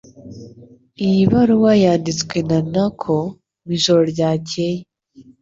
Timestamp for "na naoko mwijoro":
2.47-4.01